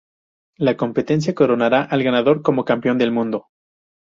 La 0.57 0.75
competencia 0.77 1.35
coronará 1.35 1.83
al 1.83 2.01
ganador 2.01 2.41
como 2.41 2.65
campeón 2.65 2.97
del 2.97 3.11
mundo. 3.11 3.49